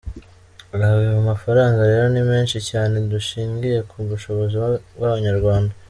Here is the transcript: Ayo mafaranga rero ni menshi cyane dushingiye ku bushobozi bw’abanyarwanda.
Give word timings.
Ayo 0.73 1.19
mafaranga 1.31 1.81
rero 1.91 2.05
ni 2.13 2.21
menshi 2.29 2.57
cyane 2.69 2.95
dushingiye 3.11 3.77
ku 3.89 3.95
bushobozi 4.09 4.55
bw’abanyarwanda. 4.95 5.73